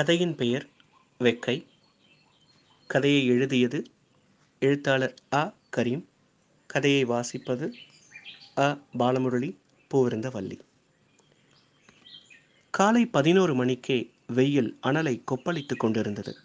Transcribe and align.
கதையின் 0.00 0.34
பெயர் 0.34 0.68
வெக்கை. 1.20 1.66
கதையை 2.86 3.26
எழுதியது 3.26 3.84
எழுத்தாளர் 4.62 5.14
அ. 5.34 5.54
கரீம். 5.76 6.04
கதையை 6.66 7.04
வாசிப்பது 7.04 7.72
அ. 8.58 8.78
பாலமுரளி 8.98 9.56
பூவிருந்த 9.90 10.30
வள்ளி 10.30 10.58
காலை 12.70 13.06
பதினோரு 13.06 13.54
மணிக்கே 13.54 14.10
வெயில் 14.26 14.78
அனலை 14.86 15.22
கொப்பளித்துக் 15.24 15.78
கொண்டிருந்தது. 15.78 16.36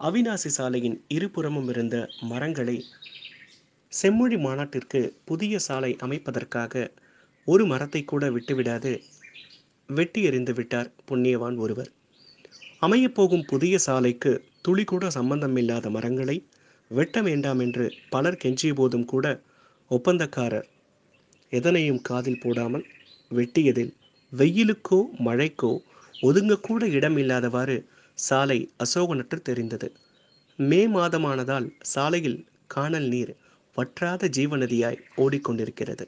அவிநாசி 0.00 0.46
சாலையின் 0.46 1.04
இருபுறமும் 1.08 1.68
இருந்த 1.68 2.08
மரங்களை 2.20 2.84
செம்மொழி 3.90 4.36
மாநாட்டிற்கு 4.36 5.16
புதிய 5.24 5.58
சாலை 5.58 5.96
அமைப்பதற்காக 6.02 6.92
ஒரு 7.44 7.66
மரத்தை 7.66 8.04
கூட 8.04 8.30
விட்டுவிடாது 8.30 9.02
வெட்டி 9.88 10.22
எறிந்து 10.22 10.54
விட்டார் 10.54 10.94
புண்ணியவான் 11.10 11.56
ஒருவர். 11.56 11.95
அமையப்போகும் 12.82 13.44
புதிய 13.46 13.78
சாலைக்கு 13.78 14.32
துளி 14.62 14.84
கூட 14.84 15.04
சம்பந்தமில்லாத 15.10 15.90
மரங்களை 15.90 16.36
வெட்ட 16.90 17.22
வேண்டாம் 17.22 17.60
என்று 17.60 17.84
பலர் 18.10 18.40
கெஞ்சிய 18.42 18.72
போதும் 18.74 19.04
கூட 19.04 19.26
ஒப்பந்தக்காரர் 19.90 20.66
எதனையும் 21.52 22.02
காதில் 22.02 22.40
போடாமல் 22.40 22.84
வெட்டியதில் 23.30 23.92
வெயிலுக்கோ 24.32 25.00
மழைக்கோ 25.18 25.72
ஒதுங்கக்கூட 26.22 26.82
இடமில்லாதவாறு 26.88 27.76
சாலை 28.18 28.58
அசோகனற்று 28.84 29.38
தெரிந்தது. 29.42 29.88
மே 30.58 30.82
மாதமானதால் 30.88 31.66
சாலையில் 31.84 32.38
காணல் 32.66 33.08
நீர் 33.08 33.32
வற்றாத 33.76 34.28
ஜீவநதியாய் 34.28 35.02
ஓடிக்கொண்டிருக்கிறது. 35.16 36.04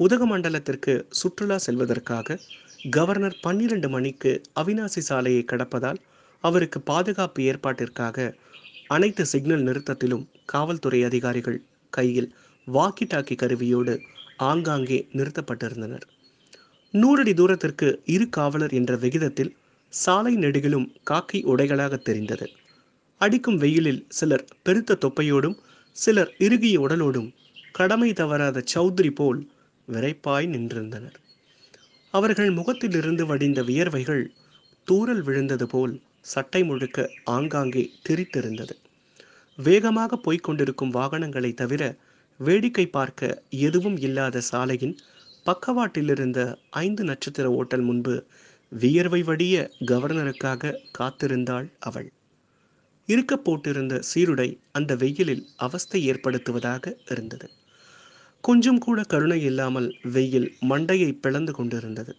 உதகமண்டலத்திற்கு 0.00 1.04
சுற்றுலா 1.10 1.56
செல்வதற்காக 1.56 2.38
கவர்னர் 2.90 3.36
பன்னிரண்டு 3.40 3.88
மணிக்கு 3.88 4.42
அவினாசி 4.60 4.98
சாலையை 4.98 5.44
கடப்பதால் 5.44 6.00
அவருக்கு 6.44 6.80
பாதுகாப்பு 6.80 7.42
ஏற்பாட்டிற்காக 7.42 8.16
அனைத்து 8.88 9.24
சிக்னல் 9.26 9.62
நிறுத்தத்திலும் 9.62 10.24
காவல்துறை 10.44 11.04
அதிகாரிகள் 11.04 11.62
கையில் 11.90 12.30
வாக்கி 12.66 13.06
டாக்கி 13.06 13.34
கருவியோடு 13.34 13.94
ஆங்காங்கே 14.36 15.08
நிறுத்தப்பட்டிருந்தனர். 15.12 16.04
நூறடி 16.94 17.34
தூரத்திற்கு 17.34 18.02
இரு 18.04 18.28
காவலர் 18.28 18.72
என்ற 18.72 18.96
விகிதத்தில் 18.96 19.52
சாலை 19.88 20.36
நெடுகிலும் 20.36 20.88
காக்கை 21.02 21.40
உடைகளாக 21.44 21.94
தெரிந்தது. 21.98 22.46
அடிக்கும் 23.20 23.56
வெயிலில் 23.56 24.06
சிலர் 24.08 24.44
பெருத்த 24.62 24.98
தொப்பையோடும் 25.04 25.56
சிலர் 25.96 26.30
இறுகிய 26.38 26.76
உடலோடும் 26.78 27.28
கடமை 27.72 28.12
தவறாத 28.12 28.62
சௌத்ரி 28.74 29.10
போல் 29.10 29.40
விரைப்பாய் 29.88 30.46
நின்றிருந்தனர். 30.46 31.16
அவர்கள் 32.10 32.50
முகத்திலிருந்து 32.50 33.26
வடிந்த 33.26 33.62
வியர்வைகள் 33.62 34.24
தூறல் 34.88 35.22
விழுந்தது 35.22 35.66
போல் 35.66 35.94
சட்டை 36.20 36.64
முழுக்க 36.64 37.10
ஆங்காங்கே 37.24 37.90
திரித்திருந்தது. 38.08 38.74
வேகமாக 39.58 40.16
போய்க் 40.16 40.42
கொண்டிருக்கும் 40.42 40.90
வாகனங்களை 40.90 41.54
தவிர 41.54 41.82
வேடிக்கை 42.40 42.86
பார்க்க 42.86 43.42
எதுவும் 43.50 43.96
இல்லாத 43.96 44.40
சாலையின் 44.40 44.98
பக்கவாட்டிலிருந்த 45.46 46.40
ஐந்து 46.70 47.04
நட்சத்திர 47.04 47.50
ஓட்டல் 47.50 47.82
முன்பு 47.82 48.26
வியர்வை 48.72 49.22
வடிய 49.22 49.70
கவர்னருக்காக 49.84 50.72
காத்திருந்தாள் 50.98 51.68
அவள். 51.78 52.08
இருக்க 53.08 53.36
போட்டிருந்த 53.36 53.94
சீருடை 54.14 54.48
அந்த 54.72 54.96
வெயிலில் 54.96 55.44
அவஸ்தை 55.56 56.00
ஏற்படுத்துவதாக 56.10 56.94
இருந்தது. 57.10 57.48
கொஞ்சம் 58.44 58.78
கூட 58.78 59.02
கருணை 59.02 59.38
இல்லாமல் 59.42 59.88
வெயில் 60.14 60.46
மண்டையை 60.70 61.10
பிளந்து 61.20 61.52
கொண்டிருந்தது. 61.52 62.12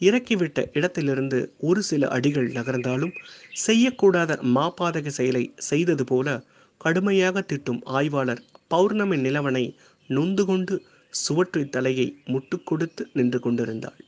இறக்கிவிட்ட 0.00 0.58
இடத்திலிருந்து 0.72 1.38
ஒரு 1.58 1.80
சில 1.82 2.08
அடிகள் 2.08 2.48
நகர்ந்தாலும் 2.48 3.14
செய்யக்கூடாத 3.64 4.32
மாபாதக 4.56 5.06
செயலை 5.08 5.44
செய்தது 5.68 6.04
போல 6.04 6.36
கடுமையாக 6.80 7.40
திட்டும் 7.42 7.80
ஆய்வாளர் 7.86 8.42
பௌர்ணமி 8.68 9.16
நிலவனை 9.16 9.64
நொந்து 10.10 10.44
கொண்டு 10.44 10.74
சுவற்றி 11.12 11.62
தலையை 11.68 12.06
முட்டு 12.26 12.56
கொடுத்து 12.64 13.02
நின்று 13.12 13.38
கொண்டிருந்தாள். 13.40 13.98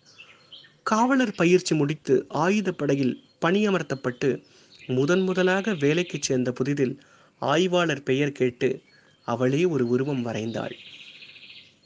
காவலர் 0.82 1.34
பயிற்சி 1.34 1.74
முடித்து 1.74 2.14
ஆயுதப்படையில் 2.44 3.14
பணியமர்த்தப்பட்டு 3.44 4.30
முதன் 4.88 5.20
முதலாக 5.20 5.74
வேலைக்கு 5.74 6.18
சேர்ந்த 6.20 6.50
புதிதில் 6.50 6.94
ஆய்வாளர் 7.42 8.02
பெயர் 8.02 8.32
கேட்டு 8.32 8.70
அவளே 9.28 9.62
ஒரு 9.64 9.84
உருவம் 9.88 10.22
வரைந்தாள். 10.22 10.74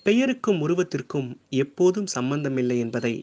பெயருக்கும் 0.07 0.69
உருவத்திற்கும் 0.69 1.29
எப்போதும் 1.57 2.07
சம்பந்தமில்லை 2.07 2.79
என்பதை 2.79 3.15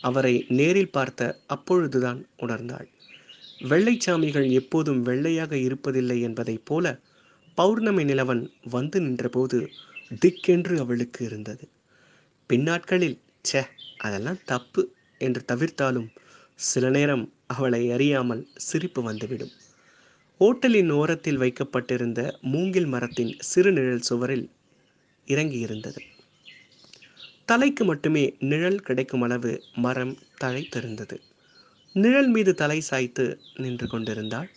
அவரை 0.00 0.46
நேரில் 0.48 0.90
பார்த்த 0.90 1.22
அப்பொழுதுதான் 1.46 2.28
உணர்ந்தாள். 2.38 2.88
வெள்ளைச்சாமிகள் 3.70 4.50
எப்போதும் 4.50 5.00
வெள்ளையாக 5.02 5.52
இருப்பதில்லை 5.56 6.20
என்பதைப் 6.20 6.64
போல 6.64 6.86
பௌர்ணமி 7.54 8.04
நிலவன் 8.04 8.42
வந்து 8.70 9.00
நின்றபோது 9.00 9.58
திக்கென்று 10.20 10.78
அவளுக்கு 10.78 11.24
இருந்தது. 11.24 11.64
பின்னாட்களில் 12.50 13.18
ச்சே 13.44 13.62
அதெல்லாம் 13.96 14.40
தப்பு 14.44 14.82
என்று 15.20 15.42
தவிர்த்தாலும் 15.52 16.08
சில 16.58 16.90
நேரம் 16.90 17.24
அவளை 17.46 17.90
அறியாமல் 17.90 18.48
சிரிப்பு 18.66 19.02
வந்துவிடும். 19.02 19.52
ஓட்டலின் 20.40 20.90
ஓரத்தில் 20.90 21.36
வைக்கப்பட்டிருந்த 21.36 22.20
மூங்கில் 22.40 22.86
மரத்தின் 22.86 23.32
சிறுநிழல் 23.50 24.06
சுவரில் 24.08 24.46
இறங்கியிருந்தது. 25.28 26.00
தலைக்கு 27.48 27.84
மட்டுமே 27.84 28.22
நிழல் 28.38 28.82
கிடைக்கும் 28.82 29.22
அளவு 29.22 29.62
மரம் 29.74 30.18
தழைத்திருந்தது 30.40 31.16
நிழல் 31.92 32.28
மீது 32.28 32.54
தலை 32.54 32.80
சாய்த்து 32.80 33.24
நின்று 33.56 33.86
கொண்டிருந்தாள். 33.88 34.48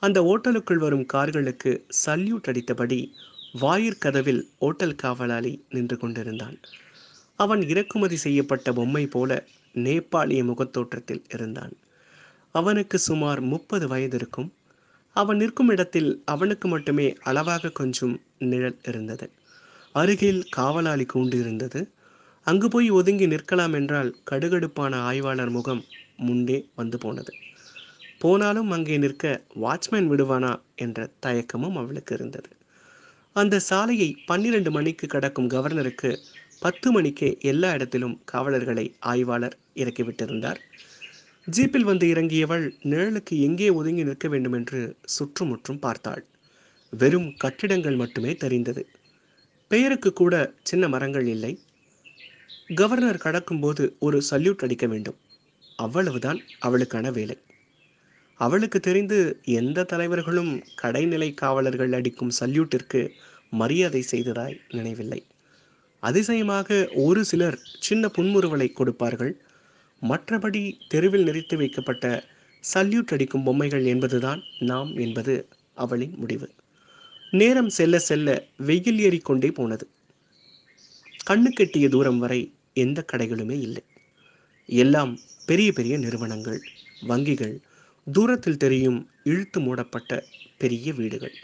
அந்த 0.00 0.18
ஓட்டலுக்குள் 0.22 0.76
வரும் 0.76 1.06
கார்களுக்கு 1.12 1.84
சல்யூட் 2.06 2.48
அடித்தபடி 2.48 3.12
வாயிற்கதவில் 3.60 4.42
ஓட்டல் 4.58 4.94
காவலாளி 4.94 5.64
நின்று 5.68 5.96
கொண்டிருந்தான் 5.96 6.56
அவன் 7.34 7.62
இறக்குமதி 7.62 8.16
செய்யப்பட்ட 8.16 8.72
பொம்மை 8.72 9.06
போல 9.06 9.30
நேபாளிய 9.74 10.42
முகத்தோற்றத்தில் 10.44 11.24
இருந்தான். 11.28 11.74
அவனுக்கு 12.52 12.98
சுமார் 12.98 13.40
முப்பது 13.40 13.88
வயது 13.88 14.16
இருக்கும் 14.16 14.52
அவன் 15.16 15.36
நிற்கும் 15.36 15.68
இடத்தில் 15.68 16.22
அவனுக்கு 16.24 16.68
மட்டுமே 16.68 17.14
அளவாக 17.22 17.68
கொஞ்சம் 17.70 18.20
நிழல் 18.38 18.78
இருந்தது. 18.82 19.30
அருகில் 19.92 20.42
காவலாளி 20.50 21.06
கூண்டு 21.14 21.34
இருந்தது 21.34 21.80
அங்கு 22.46 22.68
போய் 22.68 22.88
ஒதுங்கி 22.90 23.26
நிற்கலாம் 23.26 23.72
என்றால் 23.72 24.10
கடுகடுப்பான 24.30 24.92
ஆய்வாளர் 25.00 25.50
முகம் 25.50 25.82
முன்னே 26.16 26.58
வந்து 26.74 26.98
போனது. 26.98 27.32
போனாலும் 28.20 28.70
அங்கே 28.70 28.96
நிற்க 28.96 29.24
வாட்ச்மேன் 29.60 30.10
விடுவானா 30.10 30.52
என்ற 30.74 31.08
தயக்கமும் 31.26 31.76
அவளுக்கு 31.76 32.14
இருந்தது. 32.14 32.50
அந்த 33.36 33.60
சாலையை 33.60 34.10
பன்னிரண்டு 34.26 34.70
மணிக்கு 34.70 35.06
கடக்கும் 35.06 35.50
கவர்னருக்கு 35.50 36.10
பத்து 36.62 36.88
மணிக்கே 36.92 37.30
எல்லா 37.42 37.70
இடத்திலும் 37.72 38.20
காவலர்களை 38.24 38.86
ஆய்வாளர் 39.12 39.56
இறக்கிவிட்டிருந்தார் 39.74 40.60
ஜீப்பில் 41.48 41.84
வந்து 41.84 42.06
இறங்கியவள் 42.14 42.64
நிழலுக்கு 42.84 43.34
எங்கே 43.40 43.68
ஒதுங்கி 43.70 44.04
நிற்க 44.04 44.28
வேண்டும் 44.28 44.52
என்று 44.52 44.80
சுற்றுமுற்றும் 45.06 45.78
பார்த்தாள். 45.78 46.22
வெறும் 46.92 47.28
கட்டிடங்கள் 47.36 47.96
மட்டுமே 47.96 48.32
தெரிந்தது. 48.36 48.82
பெயருக்கு 49.70 50.10
கூட 50.12 50.34
சின்ன 50.62 50.88
மரங்கள் 50.88 51.26
இல்லை. 51.26 51.52
கவர்னர் 52.74 53.20
கடக்கும்போது 53.24 53.92
ஒரு 53.98 54.22
சல்யூட் 54.30 54.56
அடிக்க 54.56 54.86
வேண்டும். 54.86 55.16
அவ்வளவுதான் 55.76 56.40
அவளுக்கான 56.58 57.10
வேலை. 57.10 57.38
அவளுக்கு 58.34 58.80
தெரிந்து 58.80 59.40
எந்த 59.44 59.84
தலைவர்களும் 59.84 60.62
கடைநிலை 60.82 61.34
காவலர்கள் 61.34 61.92
அடிக்கும் 61.92 62.30
சல்யூட்டிற்கு 62.40 63.10
மரியாதை 63.50 64.04
செய்ததாய் 64.10 64.60
நினைவில்லை. 64.70 65.26
அதிசயமாக 66.00 66.88
ஒரு 66.94 67.24
சிலர் 67.24 67.60
சின்ன 67.80 68.10
புன்முறுவலை 68.18 68.72
கொடுப்பார்கள். 68.72 69.42
மற்றபடி 70.02 70.78
தெருவில் 70.88 71.22
நிறுத்தி 71.22 71.56
வைக்கப்பட்ட 71.56 72.24
சல்யூட் 72.74 73.12
அடிக்கும் 73.12 73.42
பொம்மைகள் 73.42 73.84
என்பதுதான் 73.84 74.42
நாம் 74.58 74.96
என்பது 74.96 75.48
அவளின் 75.74 76.14
முடிவு. 76.16 76.50
நேரம் 77.30 77.68
செல்ல 77.68 77.98
செல்ல 77.98 78.44
வெயில் 78.56 78.98
ஏறிக்கொண்டே 78.98 79.50
போனது. 79.50 79.88
கண்ணு 81.30 81.46
கெட்டிய 81.60 81.88
தூரம் 81.88 82.18
வரை 82.18 82.54
எந்த 82.76 82.98
கடைகளுமே 83.12 83.56
இல்லை. 83.60 83.82
எல்லாம் 84.68 85.12
பெரிய 85.46 85.72
பெரிய 85.72 85.94
நிறுவனங்கள் 85.98 86.60
வங்கிகள் 87.08 87.56
தூரத்தில் 88.06 88.62
தெரியும் 88.64 88.98
இழுத்து 89.22 89.60
மூடப்பட்ட 89.60 90.10
பெரிய 90.58 90.92
வீடுகள். 90.92 91.36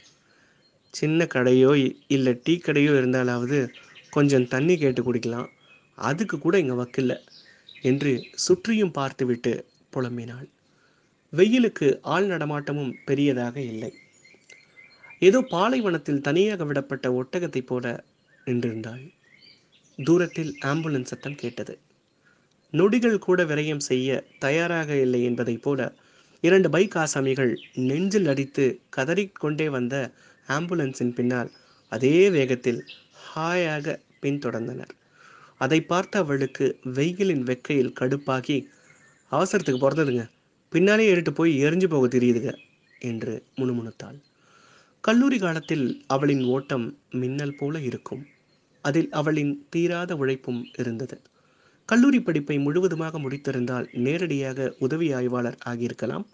சின்ன 0.94 1.26
கடையோ 1.34 1.72
இல்லை 2.06 2.32
டீ 2.44 2.54
கடையோ 2.58 2.92
இருந்தாலாவது 3.00 3.58
கொஞ்சம் 4.10 4.48
தண்ணி 4.48 4.74
கேட்டு 4.76 5.02
குடிக்கலாம். 5.02 5.48
அதுக்கு 5.98 6.36
கூட 6.38 6.54
இங்கே 6.58 6.76
வக்கில்ல 6.80 7.14
என்று 7.82 8.12
சுற்றியும் 8.46 8.96
பார்த்துவிட்டு 8.98 9.52
புலம்பினாள். 9.92 10.48
வெயிலுக்கு 11.32 11.86
ஆள் 12.14 12.26
நடமாட்டமும் 12.26 12.92
பெரியதாக 13.04 13.56
இல்லை. 13.62 13.90
ஏதோ 15.22 15.38
பாலைவனத்தில் 15.50 16.24
தனியாக 16.28 16.64
விடப்பட்ட 16.64 17.06
ஒட்டகத்தைப் 17.20 17.66
போல 17.66 17.86
நின்றிருந்தாள். 18.46 19.02
தூரத்தில் 20.02 20.52
ஆம்புலன்ஸ் 20.64 21.10
சத்தம் 21.12 21.34
கேட்டது. 21.34 21.74
நொடிகள் 22.70 23.18
கூட 23.18 23.44
விரயம் 23.44 23.84
செய்ய 23.88 24.24
தயாராக 24.38 24.96
இல்லை 24.96 25.20
என்பதைப் 25.24 25.62
போல 25.62 25.80
இரண்டு 26.40 26.68
பைக் 26.70 26.96
ஆசாமிகள் 26.96 27.52
நெஞ்சில் 27.88 28.26
அடித்து 28.26 28.64
கதறிக்கொண்டே 28.96 29.66
வந்த 29.70 29.96
ஆம்புலன்ஸின் 30.48 31.14
பின்னால் 31.14 31.50
அதே 31.92 32.16
வேகத்தில் 32.30 32.80
ஹாயாக 33.26 33.96
பின்தொடர்ந்தனர். 34.22 34.92
அதை 35.56 35.80
பார்த்த 35.82 36.18
அவளுக்கு 36.18 36.66
வெயிலின் 36.94 37.44
வெக்கையில் 37.44 37.96
கடுப்பாகி 38.00 38.56
அவசரத்துக்கு 39.32 39.82
பிறந்ததுங்க 39.84 40.24
பின்னாலே 40.72 41.06
ஏறிட்டு 41.06 41.32
போய் 41.32 41.52
எரிஞ்சு 41.64 41.88
போக 41.88 42.06
தெரியுதுங்க 42.06 42.52
என்று 43.00 43.34
முணுமுணுத்தாள். 43.56 44.18
கல்லூரி 45.04 45.38
காலத்தில் 45.38 45.86
அவளின் 46.06 46.44
ஓட்டம் 46.44 46.86
மின்னல் 47.10 47.56
போல 47.56 47.80
இருக்கும். 47.80 48.22
அதில் 48.82 49.10
அவளின் 49.10 49.66
தீராத 49.70 50.16
உழைப்பும் 50.16 50.60
இருந்தது. 50.74 51.16
கல்லூரி 51.88 52.20
படிப்பை 52.20 52.58
முழுவதுமாக 52.58 53.18
முடித்திருந்தால் 53.18 53.86
நேரடியாக 53.96 54.74
உதவி 54.78 55.12
ஆய்வாளர் 55.12 55.58
ஆகியிருக்கலாம். 55.64 56.26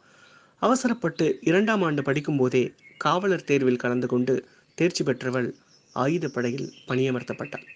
அவசரப்பட்டு 0.62 1.38
இரண்டாம் 1.40 1.82
ஆண்டு 1.82 2.02
படிக்கும்போதே 2.02 2.74
காவலர் 2.98 3.44
தேர்வில் 3.44 3.76
கலந்து 3.76 4.06
கொண்டு 4.06 4.34
தேர்ச்சி 4.74 5.04
பெற்றவள் 5.04 5.48
ஆயுதப்படையில் 5.94 6.72
பணியமர்த்தப்பட்டாள். 6.88 7.66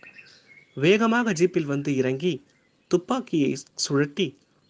வேகமாக 0.76 1.32
ஜீப்பில் 1.32 1.64
வந்து 1.64 1.96
இறங்கி 1.96 2.32
துப்பாக்கியை 2.90 3.52
சுழட்டி 3.74 4.26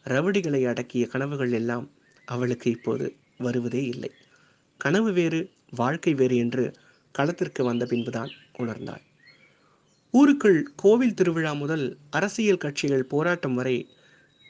ரவடிகளை 0.06 0.62
அடக்கிய 0.66 1.06
கனவுகள் 1.06 1.52
எல்லாம் 1.52 1.86
அவளுக்கு 2.24 2.70
இப்போது 2.70 3.06
வருவதே 3.38 3.82
இல்லை. 3.84 4.10
கனவு 4.80 5.12
வேறு 5.12 5.40
வாழ்க்கை 5.70 6.14
வேறு 6.14 6.36
என்று 6.36 6.64
களத்திற்கு 7.14 7.64
வந்த 7.64 7.86
பின்புதான் 7.86 8.30
உணர்ந்தாள். 8.58 9.02
ஊருக்குள் 10.14 10.72
கோவில் 10.76 11.14
திருவிழா 11.14 11.52
முதல் 11.52 11.96
அரசியல் 12.10 12.58
கட்சிகள் 12.58 13.04
போராட்டம் 13.04 13.54
வரை 13.54 13.88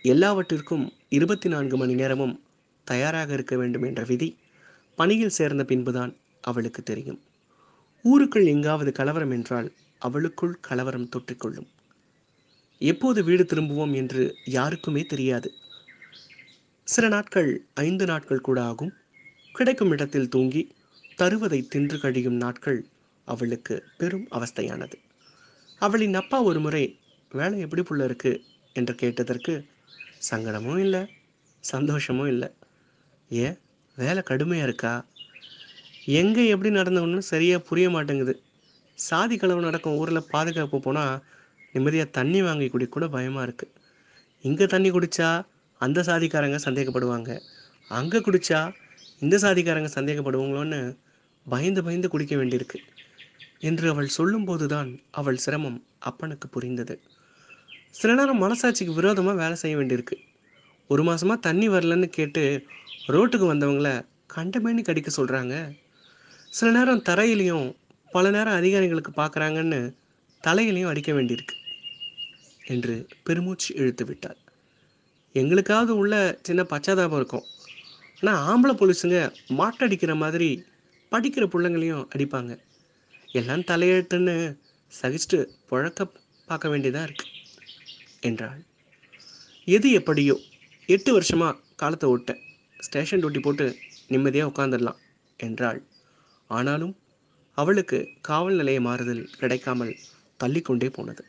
எல்லாவற்றிற்கும் 0.02 0.92
இருபத்தி 1.08 1.48
நான்கு 1.48 1.76
மணி 1.76 1.94
நேரமும் 1.94 2.40
தயாராக 2.84 3.32
இருக்க 3.32 3.56
வேண்டும் 3.56 3.82
என்ற 3.82 4.04
விதி 4.04 4.36
பணியில் 4.96 5.28
சேர்ந்த 5.28 5.64
பின்புதான் 5.64 6.16
அவளுக்கு 6.40 6.82
தெரியும். 6.82 7.20
ஊருக்குள் 8.02 8.46
எங்காவது 8.46 8.92
கலவரம் 8.92 9.30
என்றால் 9.30 9.72
அவளுக்குள் 9.98 10.58
கலவரம் 10.60 11.08
தொற்றிக்கொள்ளும். 11.16 11.68
எப்போது 12.78 13.24
வீடு 13.24 13.44
திரும்புவோம் 13.44 13.94
என்று 13.94 14.36
யாருக்குமே 14.44 15.04
தெரியாது. 15.04 15.52
சில 16.84 17.08
நாட்கள் 17.08 17.66
ஐந்து 17.74 18.06
நாட்கள் 18.06 18.40
கூட 18.40 18.62
ஆகும். 18.62 18.92
கிடைக்கும் 19.52 19.90
இடத்தில் 19.90 20.28
தூங்கி 20.28 20.74
தருவதை 21.18 21.66
தின்று 21.68 22.00
கழியும் 22.00 22.34
நாட்கள் 22.34 22.86
அவளுக்கு 23.24 23.84
பெரும் 23.98 24.28
அவஸ்தையானது. 24.30 24.94
அவளின் 25.82 26.14
அப்பா 26.14 26.38
ஒரு 26.42 26.60
முறை 26.60 26.82
வேலை 27.32 27.56
எப்படி 27.60 27.82
புள்ள 27.82 28.04
இருக்கு? 28.04 28.32
என்று 28.76 28.94
கேட்டதற்கு 28.94 29.52
சங்கடமும் 30.30 30.78
இல்லை 30.78 31.00
சந்தோஷமும் 31.64 32.26
இல்லை. 32.26 32.48
ஏன்? 33.30 33.56
வேலை 33.98 34.22
கடுமையாக 34.22 34.68
இருக்கா? 34.68 34.92
எங்கே 36.20 36.44
எப்படி 36.48 36.70
நடந்தவன்னு 36.70 37.18
சரியாக 37.32 37.66
புரிய 37.68 37.90
மாட்டேங்குது. 37.90 38.34
சாதி 38.98 39.36
கலவு 39.36 39.60
நடக்கும் 39.60 39.96
ஊரில் 39.96 40.28
பாதுகாப்பு 40.30 40.78
போனால் 40.80 41.14
நிம்மதியாக 41.74 42.10
தண்ணி 42.10 42.42
வாங்கி 42.42 42.68
குடி 42.68 42.86
கூட 42.86 43.08
பயமாக 43.08 43.46
இருக்குது 43.46 43.72
இங்கே 44.44 44.66
தண்ணி 44.66 44.90
குடித்தா 44.90 45.28
அந்த 45.80 46.00
சாதிக்காரங்க 46.02 46.58
சந்தேகப்படுவாங்க. 46.64 47.30
அங்கே 47.90 48.18
குடித்தா 48.18 48.60
இந்த 49.20 49.36
சாதிக்காரங்க 49.36 49.90
சந்தேகப்படுவாங்களோன்னு 49.98 50.80
பயந்து 51.46 51.80
பயந்து 51.84 52.08
குடிக்க 52.08 52.34
வேண்டியிருக்கு. 52.36 52.78
என்று 53.68 53.86
அவள் 53.92 54.14
சொல்லும்போது 54.16 54.66
தான் 54.66 54.90
அவள் 55.20 55.42
சிரமம் 55.44 55.78
அப்பனுக்கு 56.08 56.46
புரிந்தது. 56.48 56.94
சில 57.90 58.10
நேரம் 58.14 58.42
மனசாட்சிக்கு 58.42 58.92
விரோதமாக 58.98 59.40
வேலை 59.42 59.56
செய்ய 59.62 59.74
வேண்டியிருக்கு. 59.78 60.16
ஒரு 60.90 61.02
மாதமாக 61.02 61.44
தண்ணி 61.46 61.66
வரலன்னு 61.68 62.08
கேட்டு 62.18 62.42
ரோட்டுக்கு 63.14 63.46
வந்தவங்கள 63.52 63.90
கண்டமேனி 64.34 64.82
கடிக்க 64.84 65.10
சொல்கிறாங்க 65.16 65.54
சில 66.56 66.68
நேரம் 66.70 67.04
தரையிலையும் 67.08 67.66
பல 68.10 68.30
நேரம் 68.30 68.58
அதிகாரிகளுக்கு 68.60 69.12
பார்க்குறாங்கன்னு 69.16 69.80
தலையிலையும் 70.44 70.90
அடிக்க 70.92 71.10
வேண்டியிருக்கு 71.12 71.56
என்று 72.72 72.94
பெருமூச்சு 73.26 73.70
இழுத்து 73.80 74.04
விட்டார். 74.04 74.38
எங்களுக்காவது 75.34 75.92
உள்ள 76.00 76.14
சின்ன 76.42 76.62
பச்சாதாபம் 76.62 77.18
இருக்கும். 77.20 77.46
ஆனால் 78.20 78.42
ஆம்பளை 78.48 78.74
போலீஸுங்க 78.80 79.18
மாட்டடிக்கிற 79.60 80.12
மாதிரி 80.16 80.50
படிக்கிற 81.12 81.44
பிள்ளைங்களையும் 81.46 82.04
அடிப்பாங்க. 82.14 82.52
எல்லாம் 83.38 83.68
தலையெழுத்துன்னு 83.70 84.34
சகிச்சுட்டு 84.92 85.38
புழக்க 85.68 86.06
பார்க்க 86.48 86.72
வேண்டியதாக 86.72 87.06
இருக்கு 87.08 87.26
என்றாள். 88.28 88.60
எது 89.68 89.88
எப்படியோ 89.98 90.34
எட்டு 90.88 91.10
வருஷமா 91.16 91.48
காலத்தை 91.82 92.08
ஓட்ட 92.14 92.32
ஸ்டேஷன் 92.86 93.22
டியூட்டி 93.22 93.40
போட்டு 93.46 93.66
நிம்மதியாக 94.12 94.50
உட்காந்துடலாம் 94.52 95.00
என்றாள். 95.40 95.80
ஆனாலும் 96.50 96.94
அவளுக்கு 97.58 97.98
காவல் 98.28 98.58
நிலைய 98.60 98.80
மாறுதல் 98.88 99.24
கிடைக்காமல் 99.40 99.94
தள்ளிக்கொண்டே 100.40 100.88
போனது. 100.98 101.24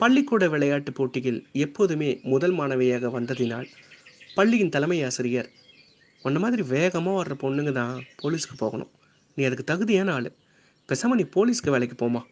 பள்ளிக்கூட 0.00 0.44
விளையாட்டு 0.54 0.90
போட்டியில் 0.98 1.40
எப்போதுமே 1.64 2.10
முதல் 2.32 2.54
மாணவியாக 2.58 3.08
வந்ததினால் 3.16 3.68
பள்ளியின் 4.36 4.74
தலைமை 4.74 4.98
ஆசிரியர் 5.08 5.48
உன்ன 6.22 6.38
மாதிரி 6.44 6.62
வேகமாக 6.74 7.18
வர்ற 7.18 7.34
பொண்ணுங்க 7.42 7.72
தான் 7.80 7.96
போலீஸ்க்கு 8.22 8.56
போகணும். 8.62 8.90
நீ 9.36 9.40
அதுக்கு 9.48 9.64
தகுதியான 9.70 10.12
ஆள். 10.18 10.30
பேசாம 10.90 11.16
நீ 11.18 11.24
போலீஸ்க்கு 11.34 11.70
வேலைக்கு 11.70 11.96
போமா? 11.96 12.22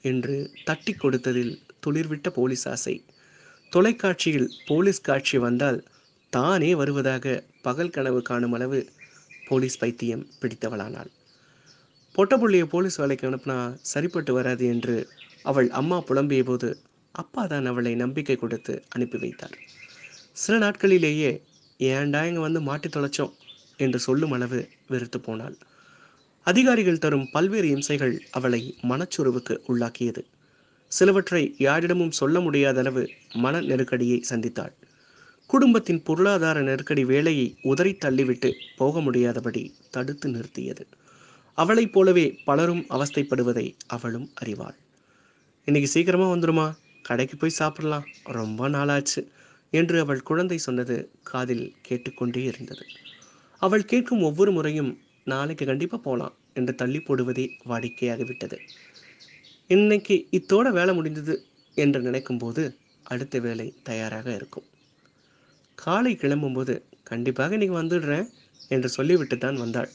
என்று 0.00 0.50
தட்டி 0.64 0.92
கொடுத்ததில் 0.92 1.52
துளிர்விட்ட 1.86 2.28
போலீஸ் 2.28 2.68
ஆசை. 2.68 3.04
தொலைக்காட்சியில் 3.72 4.48
போலீஸ் 4.66 5.00
காட்சி 5.00 5.38
வந்தால் 5.38 5.84
தானே 6.30 6.74
வருவதாக 6.74 7.44
பகல் 7.62 7.90
கனவு 7.90 8.22
காணும் 8.22 8.52
அளவு 8.52 8.88
போலீஸ் 9.48 9.78
பைத்தியம் 9.78 10.26
பிடித்தவளானாள். 10.40 11.10
பொட்டபுள்ளியை 12.14 12.64
போலீஸ் 12.64 12.96
வேலைக்கு 12.96 13.30
அனுப்புனா 13.30 13.58
சரிப்பட்டு 13.82 14.32
வராது 14.32 14.66
என்று 14.66 15.08
அவள் 15.42 15.70
அம்மா 15.70 15.98
புலம்பிய 15.98 16.44
போது 16.44 16.80
அப்பா 17.10 17.46
தான் 17.46 17.66
அவளை 17.66 17.94
நம்பிக்கை 17.94 18.36
கொடுத்து 18.36 18.82
அனுப்பி 18.88 19.18
வைத்தார். 19.18 19.56
சில 20.32 20.54
நாட்களிலேயே 20.58 21.42
ஏன்டா 21.80 22.26
இங்கே 22.26 22.38
வந்து 22.38 22.60
மாட்டி 22.60 22.88
தொலைச்சோம்? 22.88 23.32
என்று 23.76 23.98
சொல்லும் 23.98 24.32
அளவு 24.32 24.68
வெறுத்து 24.88 25.20
போனாள். 25.20 25.56
அதிகாரிகள் 26.48 26.98
தரும் 26.98 27.30
பல்வேறு 27.30 27.68
இம்சைகள் 27.68 28.18
அவளை 28.30 28.76
மனச்சுருவுக்கு 28.82 29.58
உள்ளாக்கியது. 29.68 30.22
சிலவற்றை 30.88 31.54
யாரிடமும் 31.58 32.10
சொல்ல 32.10 32.40
முடியாத 32.40 32.78
அளவு 32.78 33.10
மன 33.34 33.60
நெருக்கடியை 33.60 34.24
சந்தித்தாள். 34.30 34.72
குடும்பத்தின் 35.46 36.02
பொருளாதார 36.02 36.60
நெருக்கடி 36.60 37.04
வேலையை 37.04 37.56
உதறி 37.62 37.96
தள்ளிவிட்டு 38.04 38.52
போக 38.76 39.00
முடியாதபடி 39.00 39.74
தடுத்து 39.90 40.28
நிறுத்தியது. 40.28 40.86
அவளைப் 41.54 41.92
போலவே 41.92 42.38
பலரும் 42.44 42.86
அவஸ்தைப்படுவதை 42.88 43.74
அவளும் 43.86 44.30
அறிவாள். 44.44 44.78
இன்னைக்கு 45.64 45.90
சீக்கிரமா 45.90 46.32
வந்துருமா? 46.32 46.76
கடைக்கு 47.02 47.36
போய் 47.36 47.50
சாப்பிடலாம். 47.50 48.04
ரொம்ப 48.24 48.68
நாளாச்சு 48.68 49.28
என்று 49.70 50.00
அவள் 50.00 50.22
குழந்தை 50.22 50.58
சொன்னது 50.58 51.10
காதில் 51.22 51.74
கேட்டுக்கொண்டே 51.82 52.42
இருந்தது. 52.42 52.86
அவள் 53.58 53.84
கேட்கும் 53.84 54.22
ஒவ்வொரு 54.22 54.52
முறையும் 54.52 54.98
நாளைக்கு 55.24 55.66
கண்டிப்பாக 55.66 56.02
போகலாம் 56.02 56.37
என்று 56.58 56.72
தள்ளி 56.80 57.00
போடுவதே 57.00 57.46
வாடிக்கையாகிவிட்டது. 57.70 58.58
இன்னைக்கு 59.70 60.16
இத்தோட 60.38 60.66
வேலை 60.78 60.92
முடிந்தது 60.98 61.34
என்று 61.76 62.00
நினைக்கும்போது 62.00 62.62
அடுத்த 63.04 63.38
வேலை 63.46 63.66
தயாராக 63.88 64.26
இருக்கும். 64.38 64.66
காலை 65.78 66.12
கிளம்பும்போது 66.22 66.74
கண்டிப்பாக 67.10 67.56
இன்னைக்கு 67.56 67.76
வந்துடுறேன் 67.80 68.26
என்று 68.74 68.88
சொல்லிவிட்டு 68.88 69.36
தான் 69.38 69.60
வந்தாள். 69.64 69.90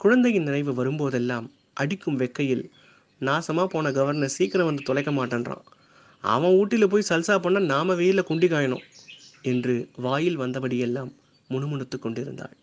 குழந்தையின் 0.00 0.48
நினைவு 0.48 0.72
வரும்போதெல்லாம் 0.78 1.46
அடிக்கும் 1.74 2.18
வெக்கையில் 2.22 2.64
நாசமாக 3.20 3.68
போன 3.74 3.92
கவர்னர் 3.98 4.34
சீக்கிரம் 4.36 4.68
வந்து 4.68 4.88
தொலைக்க 4.88 5.10
மாட்டேன்றான். 5.10 5.64
அவன் 6.24 6.56
ஊட்டியில் 6.58 6.92
போய் 6.92 7.10
சல்சா 7.10 7.34
பண்ணால் 7.44 7.70
நாம 7.74 7.94
வெயிலில் 8.00 8.28
குண்டி 8.28 8.48
காயணும் 8.52 8.84
என்று 9.52 9.74
வாயில் 10.06 10.40
வந்தபடியெல்லாம் 10.42 11.10
முணுமுணுத்து 11.50 11.96
கொண்டிருந்தாள். 11.98 12.56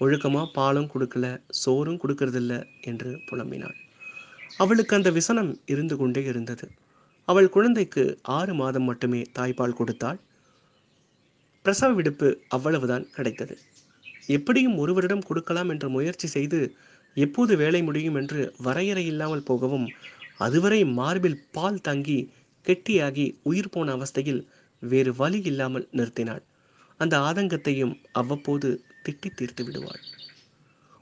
ஒழுக்கமாக 0.00 0.52
பாலும் 0.52 0.90
கொடுக்கல 0.92 1.26
சோறும் 1.62 2.00
கொடுக்கறதில்ல 2.02 2.54
என்று 2.80 3.10
புலம்பினாள். 3.28 3.76
அவளுக்கு 4.58 4.92
அந்த 4.98 5.10
விசனம் 5.10 5.50
இருந்து 5.72 5.94
கொண்டே 5.96 6.22
இருந்தது. 6.24 6.66
அவள் 7.28 7.48
குழந்தைக்கு 7.48 8.02
ஆறு 8.36 8.52
மாதம் 8.54 8.86
மட்டுமே 8.90 9.20
தாய்ப்பால் 9.38 9.78
கொடுத்தாள். 9.78 10.18
பிரசவ 11.64 11.90
விடுப்பு 11.94 12.28
அவ்வளவுதான் 12.48 13.04
கிடைத்தது. 13.16 13.54
எப்படியும் 14.36 14.76
ஒருவரிடம் 14.78 15.26
கொடுக்கலாம் 15.28 15.70
என்று 15.74 15.88
முயற்சி 15.88 16.28
செய்து 16.28 16.60
எப்போது 17.16 17.52
வேலை 17.56 17.80
முடியும் 17.82 18.16
என்று 18.20 18.40
வரையறை 18.66 19.04
இல்லாமல் 19.12 19.46
போகவும் 19.50 19.86
அதுவரை 20.38 20.80
மார்பில் 20.98 21.42
பால் 21.52 21.80
தங்கி 21.80 22.18
கெட்டியாகி 22.66 23.26
உயிர் 23.42 23.72
போன 23.74 23.92
அவஸ்தையில் 23.96 24.40
வேறு 24.82 25.12
வழி 25.20 25.40
இல்லாமல் 25.50 25.86
நிறுத்தினாள். 25.98 26.42
அந்த 27.00 27.14
ஆதங்கத்தையும் 27.28 27.94
அவ்வப்போது 28.12 28.68
திட்டி 29.08 29.34
தீர்த்து 29.34 29.64
விடுவாள். 29.64 30.00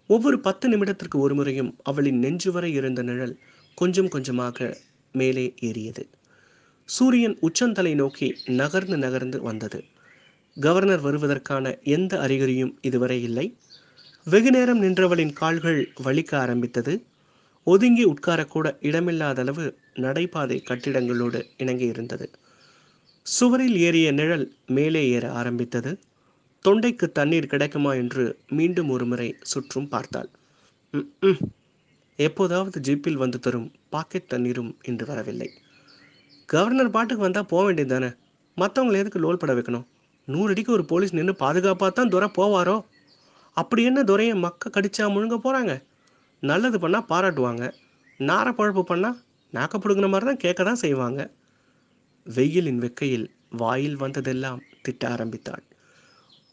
ஒவ்வொரு 0.07 0.41
பத்து 0.41 0.69
நிமிடத்திற்கு 0.69 1.17
ஒரு 1.17 1.35
முறையும் 1.35 1.77
அவளின் 1.83 2.19
நெஞ்சு 2.19 2.53
வரை 2.53 2.73
இருந்த 2.73 3.03
நிழல் 3.03 3.39
கொஞ்சம் 3.75 4.09
கொஞ்சமாக 4.09 4.77
மேலே 5.13 5.55
ஏறியது. 5.61 6.09
சூரியன் 6.85 7.37
உச்சந்தலை 7.41 7.95
நோக்கி 7.95 8.37
நகர்ந்து 8.47 8.97
நகர்ந்து 8.99 9.43
வந்தது. 9.43 9.85
கவர்னர் 10.61 11.01
வருவதற்கான 11.01 11.79
எந்த 11.83 12.19
அறிகுறியும் 12.19 12.73
இதுவரை 12.81 13.23
இல்லை. 13.23 13.57
வெகு 14.25 14.51
நேரம் 14.51 14.83
நின்றவளின் 14.83 15.33
கால்கள் 15.33 15.93
வலிக்க 16.05 16.37
ஆரம்பித்தது. 16.37 17.05
ஒதுங்கி 17.65 18.05
உட்காரக்கூட 18.07 18.77
இடமில்லாத 18.81 19.39
அளவு 19.39 19.79
நடைபாதை 19.95 20.59
கட்டிடங்களோடு 20.63 21.43
இணங்கி 21.57 21.87
இருந்தது 21.87 22.31
சுவரில் 23.23 23.77
ஏறிய 23.77 24.13
நிழல் 24.13 24.55
மேலே 24.67 25.09
ஏற 25.09 25.33
ஆரம்பித்தது. 25.33 25.99
தொண்டைக்கு 26.69 27.13
தண்ணீர் 27.13 27.47
கிடைக்குமா 27.47 27.95
என்று 27.95 28.39
மீண்டும் 28.49 28.89
ஒருமுறை 28.89 29.37
சுற்றும் 29.43 29.89
பார்த்தாள். 29.89 30.31
"ம், 30.93 31.11
ம். 31.21 31.39
எப்போதாவது 32.17 32.81
ஜீப்பில் 32.81 33.13
வந்து 33.13 33.39
தரும் 33.39 33.73
பாக்கெட் 33.89 34.29
தண்ணீரும் 34.29 34.77
இன்று 34.83 35.07
வரவில்லை. 35.07 35.51
கவர்னர் 36.47 36.91
பாட்டுக்கு 36.91 37.23
வந்தால் 37.23 37.47
போக 37.47 37.65
வேண்டியது 37.65 37.95
தானே? 37.95 38.15
மற்றவங்களை 38.57 38.99
எதுக்கு 38.99 39.19
லோல் 39.19 39.37
பட 39.37 39.55
வைக்கணும்? 39.55 39.87
நூறு 40.25 40.51
அடிக்கு 40.51 40.73
ஒரு 40.73 40.85
போலீஸ் 40.85 41.15
நின்று 41.15 41.37
பாதுகாப்பாக 41.37 41.93
தான் 41.93 42.09
துறை 42.09 42.29
போவாரோ? 42.39 42.85
அப்படி 43.53 43.83
என்ன 43.83 44.05
துறையை 44.05 44.35
மக்க 44.35 44.71
கடிச்சா 44.71 44.99
முழுங்க 44.99 45.39
போகிறாங்க 45.45 45.83
நல்லது 46.41 46.89
பண்ணால் 46.89 47.09
பாராட்டுவாங்க. 47.09 47.73
நார 48.19 48.53
பழப்பு 48.53 48.83
பண்ணால் 48.89 49.25
நாக்கப்படுங்கிற 49.53 49.79
பிடுங்கின 49.83 50.09
மாதிரி 50.09 50.27
தான் 50.27 50.37
கேட்க 50.37 50.65
தான் 50.65 50.75
செய்வாங்க. 50.75 51.31
வெயிலின் 52.25 52.81
வெக்கையில் 52.81 53.27
வாயில் 53.51 53.97
வந்ததெல்லாம் 53.97 54.63
திட்ட 54.83 55.09
ஆரம்பித்தாள். 55.09 55.65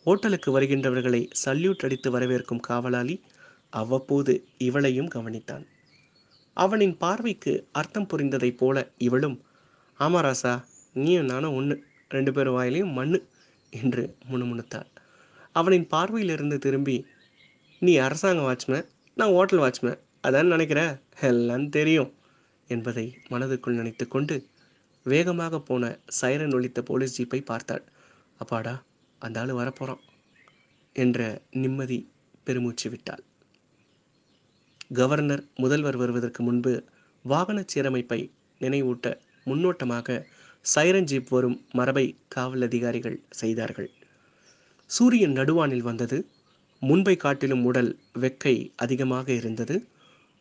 ஹோட்டலுக்கு 0.06 0.50
வருகின்றவர்களை 0.56 1.22
சல்யூட் 1.44 1.84
அடித்து 1.86 2.10
வரவேற்கும் 2.12 2.66
காவலாளி 2.68 3.16
அவ்வப்போது 3.74 4.34
இவளையும் 4.58 5.12
கவனித்தான். 5.16 5.64
அவனின் 6.58 6.96
பார்வைக்கு 6.98 7.54
அர்த்தம் 7.72 8.10
புரிந்ததைப் 8.12 8.58
போல 8.58 8.78
இவளும் 8.98 9.38
ஆமா 10.00 10.20
ராசா 10.26 10.54
நீயும் 10.96 11.26
நானும் 11.26 11.56
ஒன்று 11.56 11.76
ரெண்டு 12.10 12.32
பேர் 12.32 12.50
வாயிலையும் 12.50 12.94
மண்ணு 12.94 13.20
என்று 13.74 14.04
முணுமுணுத்தாள். 14.32 14.90
அவனின் 15.56 15.88
பார்வையிலிருந்து 15.88 16.58
திரும்பி 16.58 16.98
நீ 17.82 17.94
அரசாங்க 17.98 18.42
வாட்ச்மேன் 18.42 18.88
நான் 19.18 19.36
ஹோட்டல் 19.38 19.62
வாட்ச்மேன் 19.64 20.00
அதான் 20.28 20.54
நினைக்கிற? 20.54 20.82
எல்லாம் 21.22 21.68
தெரியும் 21.70 22.12
என்பதை 22.70 23.06
மனதுக்குள் 23.30 23.80
நினைத்து 23.80 24.06
கொண்டு 24.08 24.36
வேகமாக 25.06 25.60
போன 25.60 25.84
சைரன் 26.20 26.54
ஒழித்த 26.54 26.82
போலீஸ் 26.82 27.16
ஜீப்பை 27.18 27.40
பார்த்தாள். 27.46 27.84
அப்பாடா 28.42 28.76
அந்த 29.24 29.40
ஆள் 29.40 29.54
வரப்போகிறான் 29.60 30.04
என்ற 30.96 31.20
நிம்மதி 31.52 32.00
பெருமூச்சு 32.44 32.88
விட்டாள். 32.90 33.24
கவர்னர் 34.94 35.44
முதல்வர் 35.56 35.98
வருவதற்கு 35.98 36.42
முன்பு 36.44 36.74
வாகனச் 37.26 37.72
சீரமைப்பை 37.74 38.20
நினைவூட்ட 38.62 39.08
முன்னோட்டமாக 39.46 40.18
சைரன் 40.74 41.04
ஜீப் 41.04 41.30
வரும் 41.30 41.58
மரபை 41.72 42.06
காவல் 42.28 42.62
அதிகாரிகள் 42.62 43.18
செய்தார்கள். 43.30 43.90
சூரியன் 44.90 45.34
நடுவானில் 45.34 45.88
வந்தது. 45.90 46.18
முன்பை 46.82 47.16
காட்டிலும் 47.16 47.64
உடல் 47.64 47.92
வெக்கை 48.20 48.56
அதிகமாக 48.76 49.28
இருந்தது. 49.32 49.76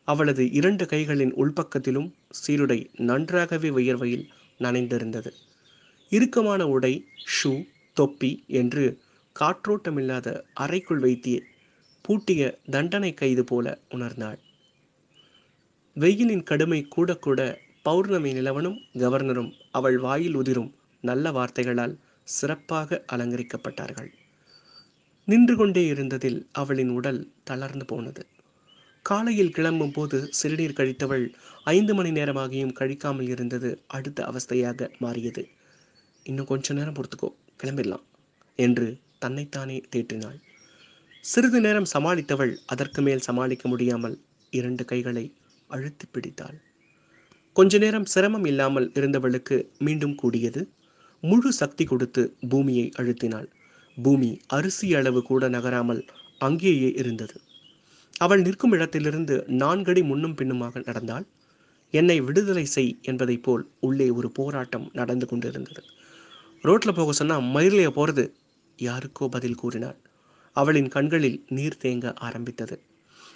அவளது 0.07 0.43
இரண்டு 0.51 0.85
கைகளின் 0.85 1.33
உள்பக்கத்திலும் 1.33 2.09
சீருடை 2.39 2.79
நன்றாகவே 3.09 3.69
வியர்வையில் 3.69 4.25
நனைந்திருந்தது. 4.59 5.31
இறுக்கமான 6.11 6.67
உடை 6.67 6.93
ஷூ 7.35 7.51
தொப்பி 7.93 8.31
என்று 8.47 8.99
காற்றோட்டமில்லாத 9.39 10.27
அறைக்குள் 10.53 10.99
வைத்திய 10.99 11.37
பூட்டிய 12.01 12.59
தண்டனை 12.71 13.13
கைது 13.13 13.43
போல 13.43 13.81
உணர்ந்தாள். 13.89 14.39
வெயிலின் 15.93 16.43
கடுமை 16.43 16.87
கூட 16.87 17.15
கூட 17.15 17.59
பௌர்ணமி 17.83 18.33
நிலவனும் 18.33 18.77
கவர்னரும் 18.93 19.51
அவள் 19.71 19.97
வாயில் 19.97 20.35
உதிரும் 20.35 20.71
நல்ல 21.01 21.31
வார்த்தைகளால் 21.31 21.99
சிறப்பாக 22.23 23.03
அலங்கரிக்கப்பட்டார்கள். 23.11 24.09
நின்று 25.25 25.55
கொண்டே 25.55 25.93
இருந்ததில் 25.93 26.39
அவளின் 26.51 26.89
உடல் 26.89 27.31
தளர்ந்து 27.43 27.85
போனது. 27.85 28.23
காலையில் 29.05 29.51
கிளம்பும் 29.51 29.91
போது 29.91 30.27
சிறுநீர் 30.31 30.77
கழித்தவள் 30.77 31.25
ஐந்து 31.63 31.95
மணி 31.95 32.11
நேரமாகியும் 32.11 32.75
கழிக்காமல் 32.79 33.29
இருந்தது 33.29 33.83
அடுத்த 33.87 34.23
அவஸ்தையாக 34.23 34.89
மாறியது. 34.99 35.47
இன்னும் 36.23 36.45
கொஞ்ச 36.45 36.73
நேரம் 36.73 36.93
பொறுத்துக்கோ. 36.93 37.29
கிளம்பிடலாம் 37.63 38.05
என்று 38.59 38.87
தன்னைத்தானே 39.19 39.77
தேற்றினாள். 39.93 40.39
சிறிது 41.23 41.59
நேரம் 41.61 41.91
சமாளித்தவள் 41.93 42.53
அதற்கு 42.65 43.01
மேல் 43.01 43.25
சமாளிக்க 43.27 43.67
முடியாமல் 43.69 44.15
இரண்டு 44.53 44.83
கைகளை 44.85 45.25
அழுத்தி 45.69 46.05
பிடித்தாள். 46.05 46.57
கொஞ்ச 47.55 47.77
நேரம் 47.77 48.07
சிரமம் 48.13 48.47
இல்லாமல் 48.51 48.87
இருந்தவளுக்கு 48.93 49.57
மீண்டும் 49.77 50.15
கூடியது 50.15 50.61
முழு 51.23 51.49
சக்தி 51.53 51.83
கொடுத்து 51.85 52.21
பூமியை 52.49 52.85
அழுத்தினாள். 52.99 53.47
பூமி 53.97 54.29
அரிசி 54.47 54.87
அளவு 54.95 55.21
கூட 55.23 55.49
நகராமல் 55.49 56.01
அங்கேயே 56.41 56.89
இருந்தது. 57.01 57.37
அவள் 58.15 58.41
நிற்கும் 58.41 58.71
இடத்திலிருந்து 58.71 59.35
நான்கடி 59.61 60.01
முன்னும் 60.03 60.35
பின்னுமாக 60.35 60.81
நடந்தாள். 60.85 61.25
என்னை 61.93 62.17
விடுதலை 62.21 62.65
செய் 62.65 62.93
என்பதைப் 63.01 63.43
போல் 63.43 63.63
உள்ளே 63.79 64.09
ஒரு 64.09 64.29
போராட்டம் 64.31 64.87
நடந்து 64.93 65.25
கொண்டிருந்தது. 65.27 65.81
ரோட்டில் 66.63 66.93
போக 66.93 67.11
சொன்னால் 67.11 67.41
மயிலைய 67.41 67.89
போகிறது 67.89 68.23
யாருக்கோ 68.79 69.27
பதில் 69.27 69.55
கூறினாள். 69.55 69.97
அவளின் 70.55 70.87
கண்களில் 70.87 71.45
நீர் 71.47 71.81
தேங்க 71.81 72.15
ஆரம்பித்தது. 72.15 72.75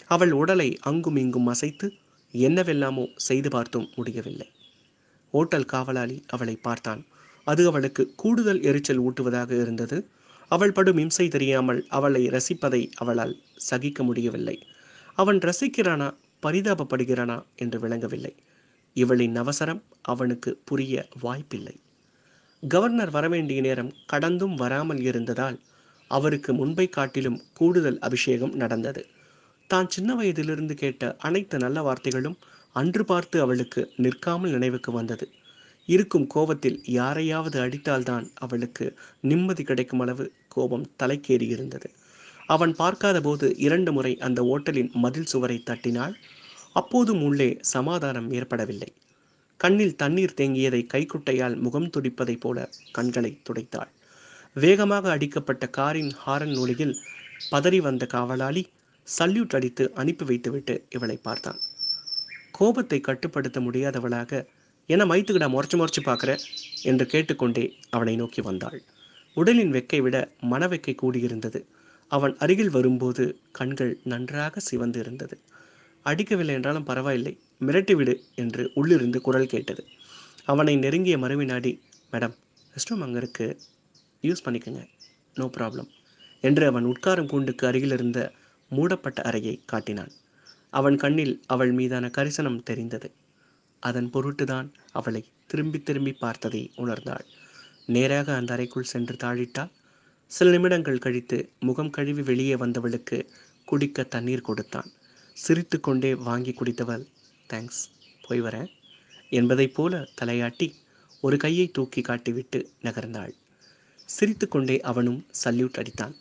அவள் 0.06 0.32
உடலை 0.32 0.78
அங்கும் 0.82 1.16
இங்கும் 1.16 1.48
அசைத்து 1.48 1.88
என்னவெல்லாமோ 2.32 3.08
செய்து 3.16 3.50
பார்த்தும் 3.50 3.90
முடியவில்லை. 3.96 4.48
ஓட்டல் 5.34 5.66
காவலாளி 5.66 6.24
அவளை 6.28 6.56
பார்த்தான். 6.56 7.06
அது 7.48 7.68
அவளுக்கு 7.68 8.14
கூடுதல் 8.16 8.62
எரிச்சல் 8.62 9.02
ஊட்டுவதாக 9.02 9.52
இருந்தது. 9.62 10.08
அவள் 10.52 10.72
படும் 10.72 10.98
இம்சை 10.98 11.28
தெரியாமல் 11.28 11.86
அவளை 11.90 12.28
ரசிப்பதை 12.28 12.82
அவளால் 12.96 13.36
சகிக்க 13.56 14.04
முடியவில்லை. 14.04 14.58
அவன் 15.16 15.38
ரசிக்கிறானா? 15.38 16.10
பரிதாபப்படுகிறானா? 16.44 17.44
என்று 17.56 17.80
விளங்கவில்லை. 17.80 18.36
இவளின் 18.94 19.36
அவசரம் 19.36 19.84
அவனுக்கு 20.02 20.62
புரிய 20.66 21.08
வாய்ப்பில்லை. 21.20 21.76
கவர்னர் 22.64 23.12
வரவேண்டிய 23.12 23.60
நேரம் 23.62 23.92
கடந்தும் 24.06 24.56
வராமல் 24.56 25.02
இருந்ததால் 25.02 25.58
அவருக்கு 26.12 26.52
முன்பை 26.54 26.86
காட்டிலும் 26.90 27.38
கூடுதல் 27.54 28.00
அபிஷேகம் 28.00 28.54
நடந்தது. 28.56 29.02
தான் 29.70 29.88
சின்ன 29.88 30.10
வயதிலிருந்து 30.16 30.74
கேட்ட 30.74 31.16
அனைத்து 31.20 31.58
நல்ல 31.58 31.82
வார்த்தைகளும் 31.82 32.38
அன்று 32.76 33.04
பார்த்து 33.06 33.38
அவளுக்கு 33.42 33.82
நிற்காமல் 33.96 34.52
நினைவுக்கு 34.52 34.92
வந்தது. 34.92 35.26
இருக்கும் 35.90 36.28
கோபத்தில் 36.28 36.80
யாரையாவது 36.90 37.58
அடித்தால்தான் 37.66 38.26
அவளுக்கு 38.40 38.86
நிம்மதி 39.22 39.64
கிடைக்கும் 39.64 40.00
அளவு 40.00 40.26
கோபம் 40.48 40.90
தலைக்கேறி 41.04 41.48
இருந்தது 41.48 41.90
அவன் 42.50 42.74
பார்க்காத 42.76 43.18
போது 43.22 43.48
இரண்டு 43.58 43.92
முறை 43.92 44.14
அந்த 44.18 44.42
ஓட்டலின் 44.54 44.92
மதில் 44.96 45.32
சுவரை 45.34 45.58
தட்டினாள். 45.64 46.16
அப்போதும் 46.74 47.22
உள்ளே 47.22 47.50
சமாதானம் 47.74 48.30
ஏற்படவில்லை. 48.32 48.90
கண்ணில் 49.60 49.96
தண்ணீர் 49.96 50.36
தேங்கியதை 50.38 50.82
கைக்குட்டையால் 50.94 51.56
முகம் 51.56 51.90
துடிப்பதைப் 51.90 52.40
போல 52.40 52.58
கண்களை 52.92 53.32
துடைத்தாள். 53.44 53.92
வேகமாக 54.56 55.10
அடிக்கப்பட்ட 55.10 55.64
காரின் 55.70 56.12
ஹாரன் 56.16 56.56
ஒளியில் 56.58 56.96
பதறி 57.52 57.80
வந்த 57.82 58.06
காவலாளி 58.06 58.64
சல்யூட் 59.08 59.56
அடித்து 59.56 59.84
அனுப்பி 59.94 60.26
வைத்துவிட்டு 60.26 60.76
இவளை 60.90 61.18
பார்த்தான். 61.18 61.60
கோபத்தை 62.52 63.00
கட்டுப்படுத்த 63.00 63.60
முடியாதவளாக 63.60 64.32
என 64.90 65.06
மைத்துக்கிட 65.06 65.46
முறைச்சு 65.48 65.78
முறைச்சு 65.78 66.02
பார்க்குற? 66.06 66.32
என்று 66.84 67.06
கேட்டுக்கொண்டே 67.06 67.66
அவனை 67.90 68.16
நோக்கி 68.16 68.42
வந்தாள். 68.42 68.80
உடலின் 69.34 69.74
வெக்கை 69.74 70.02
விட 70.02 70.18
மனவெக்கை 70.50 70.94
கூடியிருந்தது. 71.02 71.60
அவன் 72.12 72.38
அருகில் 72.38 72.70
வரும்போது 72.70 73.24
கண்கள் 73.52 73.94
நன்றாக 74.04 74.60
சிவந்து 74.60 75.00
இருந்தது 75.00 75.36
அடிக்கவில்லை 76.10 76.56
என்றாலும் 76.58 76.88
பரவாயில்லை 76.90 77.34
மிரட்டி 77.68 77.94
விடு 78.00 78.14
என்று 78.42 78.64
உள்ளிருந்து 78.80 79.20
குரல் 79.28 79.52
கேட்டது. 79.54 79.82
அவனை 80.46 80.74
நெருங்கிய 80.84 81.16
மறுவினாடி 81.24 81.72
மேடம் 82.14 82.36
ரெஸ்ட் 82.74 82.92
ரூம் 82.92 83.04
அங்கே 83.06 83.20
இருக்குது 83.22 83.58
யூஸ் 84.24 84.44
பண்ணிக்கோங்க 84.46 84.82
நோ 85.40 85.46
ப்ராப்ளம் 85.58 85.90
என்று 86.44 86.64
அவன் 86.72 86.88
உட்காரும் 86.92 87.30
கூண்டுக்கு 87.32 87.64
அருகில் 87.70 87.96
இருந்த 87.98 88.20
மூடப்பட்ட 88.72 89.20
அறையை 89.22 89.56
காட்டினான். 89.72 90.12
அவன் 90.74 90.98
கண்ணில் 91.04 91.36
அவள் 91.46 91.72
மீதான 91.72 92.06
கரிசனம் 92.18 92.64
தெரிந்தது. 92.70 93.10
அதன் 93.84 94.10
பொருட்டுதான் 94.14 94.68
அவளை 94.92 95.22
திரும்பி 95.48 95.80
திரும்பி 95.82 96.14
பார்த்ததை 96.24 96.62
உணர்ந்தாள். 96.84 97.26
நேராக 97.96 98.28
அந்த 98.36 98.52
அறைக்குள் 98.56 98.92
சென்று 98.94 99.16
தாழிட்டாள் 99.24 99.74
சில 100.32 100.48
நிமிடங்கள் 100.50 101.04
கழித்து 101.06 101.38
முகம் 101.60 101.92
கழுவி 101.98 102.24
வெளியே 102.30 102.56
வந்தவளுக்கு 102.56 103.18
குடிக்க 103.68 104.04
தண்ணீர் 104.16 104.48
கொடுத்தான். 104.50 104.90
சிரித்துக்கொண்டே 105.44 106.16
வாங்கி 106.16 106.52
குடித்தவள். 106.52 107.08
தேங்க்ஸ். 107.50 107.84
போய் 108.28 108.42
வரேன். 108.42 108.68
என்பதைப் 109.30 109.76
போல 109.76 110.08
தலையாட்டி 110.22 110.74
ஒரு 111.22 111.38
கையை 111.38 111.68
தூக்கி 111.68 112.02
காட்டிவிட்டு 112.02 112.66
நகர்ந்தாள். 112.82 113.34
சிரித்துக்கொண்டே 114.06 114.82
அவனும் 114.82 115.26
சல்யூட் 115.44 115.78
அடித்தான். 115.78 116.14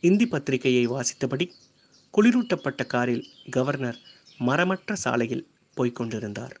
இந்தி 0.00 0.26
பத்திரிகையை 0.26 0.88
வாசித்தபடி 0.88 1.50
குளிரூட்டப்பட்ட 2.16 2.86
காரில் 2.86 3.26
கவர்னர் 3.50 3.98
மரமற்ற 4.38 4.94
சாலையில் 4.94 5.48
போய்க் 5.74 5.94
கொண்டிருந்தார். 5.94 6.60